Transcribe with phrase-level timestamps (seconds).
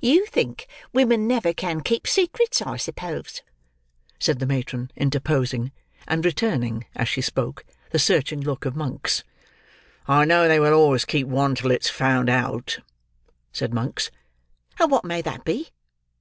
[0.00, 3.40] "You think women never can keep secrets, I suppose?"
[4.18, 5.70] said the matron, interposing,
[6.08, 9.22] and returning, as she spoke, the searching look of Monks.
[10.08, 12.80] "I know they will always keep one till it's found out,"
[13.52, 14.10] said Monks.
[14.80, 15.68] "And what may that be?"